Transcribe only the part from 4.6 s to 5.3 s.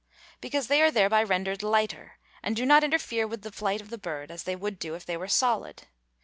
do if they were